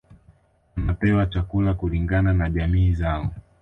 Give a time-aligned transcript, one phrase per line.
[0.77, 3.29] Wanapewa chakula kulingana na jamii zao